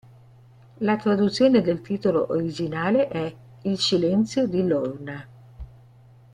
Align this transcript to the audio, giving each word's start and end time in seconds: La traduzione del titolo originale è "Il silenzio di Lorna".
La 0.79 0.97
traduzione 0.97 1.61
del 1.61 1.81
titolo 1.81 2.25
originale 2.31 3.07
è 3.07 3.31
"Il 3.65 3.77
silenzio 3.79 4.47
di 4.47 4.65
Lorna". 4.65 5.27